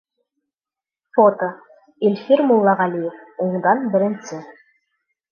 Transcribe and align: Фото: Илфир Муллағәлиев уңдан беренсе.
Фото: 1.17 1.49
Илфир 2.09 2.41
Муллағәлиев 2.51 3.19
уңдан 3.47 3.85
беренсе. 3.97 4.41